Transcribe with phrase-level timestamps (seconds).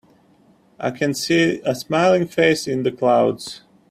[0.79, 3.61] I can see a smiling face in the clouds.